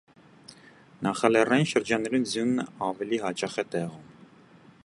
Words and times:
Նախալեռնային 1.07 1.69
շրջաններում 1.73 2.27
ձյուն 2.31 2.65
ավելի 2.89 3.23
հաճախ 3.27 3.63
է 3.65 3.69
տեղում։ 3.77 4.13